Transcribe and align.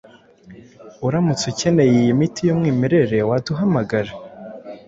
uramutse 1.07 1.43
ukeneye 1.51 1.91
iyi 2.01 2.13
miti 2.19 2.41
y’umwimerere 2.47 3.17
waduhamagara 3.29 4.11